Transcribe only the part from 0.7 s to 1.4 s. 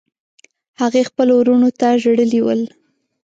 هغې خپلو